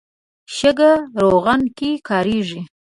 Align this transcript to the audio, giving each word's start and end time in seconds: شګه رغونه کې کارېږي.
شګه 0.55 0.91
رغونه 1.21 1.67
کې 1.77 1.89
کارېږي. 2.07 2.59